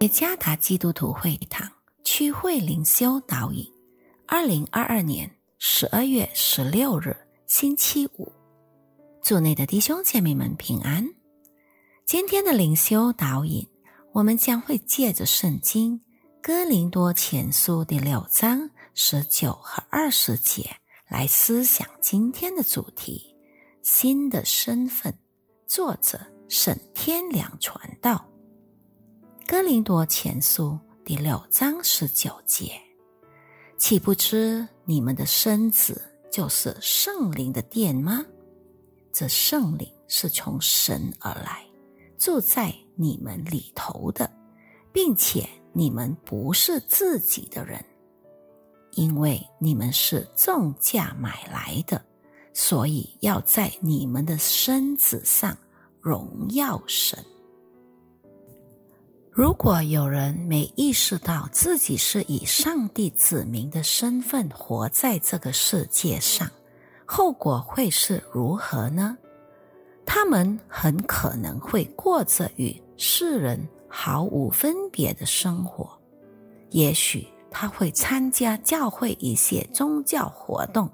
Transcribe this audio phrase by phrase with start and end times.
[0.00, 1.68] 耶加达基督徒会堂
[2.04, 3.66] 区会灵修导引，
[4.28, 5.28] 二零二二年
[5.58, 7.16] 十二月十六日
[7.48, 8.30] 星期五，
[9.20, 11.04] 祝内的弟兄姐妹们平安。
[12.06, 13.66] 今天的灵修导引，
[14.12, 16.00] 我们将会借着圣经
[16.40, 20.70] 哥林多前书第六章十九和二十节
[21.08, 23.34] 来思想今天的主题：
[23.82, 25.12] 新的身份。
[25.66, 28.27] 作者沈天良传道。
[29.48, 32.70] 哥林多前书第六章十九节，
[33.78, 38.22] 岂不知你们的身子就是圣灵的殿吗？
[39.10, 41.64] 这圣灵是从神而来，
[42.18, 44.30] 住在你们里头的，
[44.92, 47.82] 并且你们不是自己的人，
[48.96, 52.04] 因为你们是重价买来的，
[52.52, 55.56] 所以要在你们的身子上
[56.02, 57.24] 荣耀神。
[59.38, 66.50] 如果有人没意识到自己是以上帝子民的身份活在这个世界上，
[67.06, 69.16] 后果会是如何呢？
[70.04, 75.88] 他们很可能会过着与世人毫无分别的生活。
[76.70, 80.90] 也许他会参加教会一些宗教活动，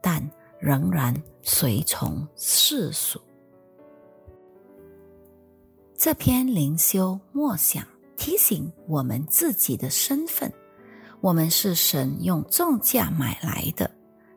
[0.00, 0.26] 但
[0.58, 3.20] 仍然随从世俗。
[6.04, 7.86] 这篇灵修默想
[8.16, 10.52] 提醒我们自己的身份：
[11.20, 13.88] 我们是神用重价买来的。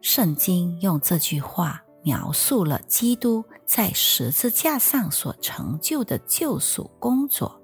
[0.00, 7.56] 圣经用这句话描述了基督在十字架上所成就的救赎工作，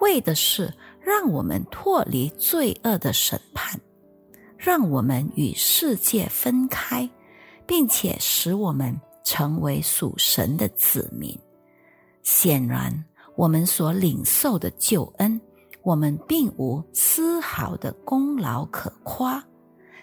[0.00, 3.78] 为的是让我们脱离罪恶的审判，
[4.56, 7.06] 让我们与世界分开，
[7.66, 11.38] 并且使我们成为属神的子民。
[12.22, 13.04] 显然。
[13.34, 15.40] 我们所领受的救恩，
[15.82, 19.42] 我们并无丝毫的功劳可夸，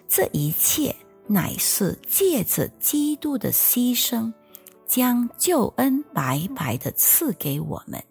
[0.07, 0.95] 这一切
[1.27, 4.33] 乃是借着基督的牺牲，
[4.87, 8.03] 将救恩白白的赐给我们。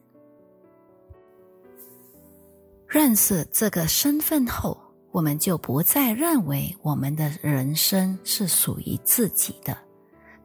[2.87, 4.79] 认识这个身份后，
[5.11, 9.77] 我们就不再认为我们的人生是属于自己的，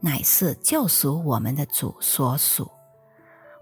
[0.01, 2.69] 乃是救赎我们的主所属。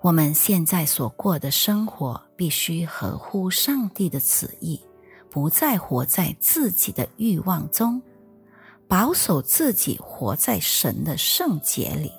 [0.02, 4.82] 我们现在所过的生活必须合乎上帝的旨意，
[5.30, 8.02] 不再活在自己的欲望中，
[8.88, 12.12] 保守自己活在神的圣洁里，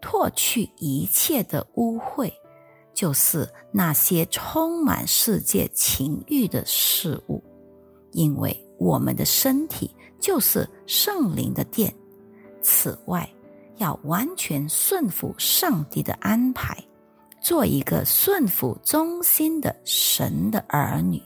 [0.00, 2.28] 脱去一切的污秽，
[2.92, 7.40] 就是那些充满世界情欲的事物。
[8.10, 11.94] 因为我们的身体就是圣灵的殿。
[12.62, 13.30] 此外，
[13.76, 16.76] 要完全顺服上帝的安排。
[17.40, 21.22] 做一个顺服忠心的神的儿女。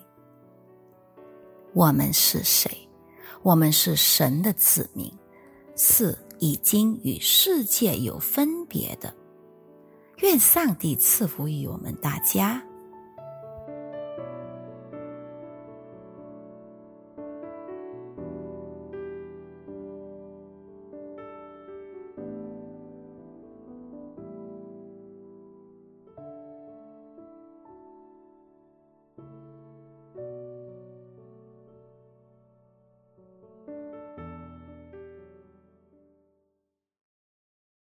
[1.75, 2.71] 我们是谁？
[3.43, 5.13] 我们是神的子民，
[5.75, 9.13] 是已经与世界有分别的。
[10.19, 12.63] 愿上帝赐福于我们大家。